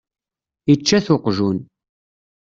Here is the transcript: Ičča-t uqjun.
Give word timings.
Ičča-t 0.71 1.07
uqjun. 1.15 1.57